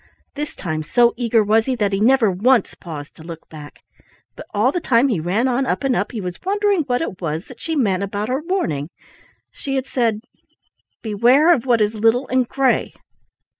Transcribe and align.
This 0.33 0.55
time 0.55 0.81
so 0.81 1.13
eager 1.15 1.43
was 1.43 1.67
he 1.67 1.75
that 1.75 1.93
he 1.93 1.99
never 1.99 2.31
once 2.31 2.73
paused 2.73 3.15
to 3.17 3.23
look 3.23 3.47
back, 3.49 3.81
but 4.35 4.47
all 4.51 4.71
the 4.71 4.79
time 4.79 5.09
he 5.09 5.19
ran 5.19 5.47
on 5.47 5.67
up 5.67 5.83
and 5.83 5.95
up 5.95 6.11
he 6.11 6.19
was 6.19 6.41
wondering 6.43 6.81
what 6.85 7.03
it 7.03 7.21
was 7.21 7.45
that 7.45 7.61
she 7.61 7.75
meant 7.75 8.01
about 8.01 8.27
her 8.27 8.41
warning. 8.43 8.89
She 9.51 9.75
had 9.75 9.85
said, 9.85 10.21
"Beware 11.03 11.53
of 11.53 11.67
what 11.67 11.81
is 11.81 11.93
little 11.93 12.27
and 12.29 12.47
gray." 12.49 12.95